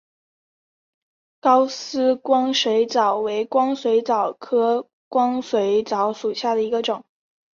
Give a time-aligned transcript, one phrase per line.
[1.39, 7.05] 高斯光水蚤为光水蚤科光水蚤属下的一个种。